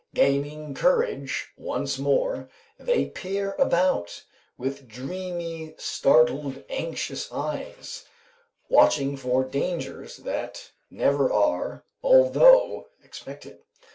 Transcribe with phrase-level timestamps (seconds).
[0.15, 4.23] Gaining courage once more, they peer about,
[4.57, 8.05] with dreamy, startled, anxious eyes,
[8.67, 13.59] watching for dangers that never are, although expected.